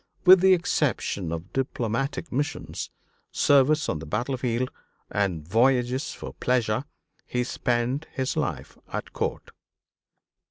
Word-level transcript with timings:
With 0.25 0.41
the 0.41 0.55
exception 0.55 1.31
of 1.31 1.53
diplomatic 1.53 2.31
missions, 2.31 2.89
service 3.31 3.87
on 3.87 3.99
the 3.99 4.07
battle 4.07 4.35
field, 4.35 4.71
and 5.11 5.47
voyages 5.47 6.11
for 6.11 6.33
pleasure, 6.33 6.85
he 7.27 7.43
spent 7.43 8.07
his 8.11 8.35
life 8.35 8.79
at 8.91 9.13
court. 9.13 9.51